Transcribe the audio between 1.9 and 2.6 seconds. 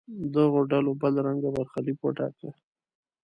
وټاکه.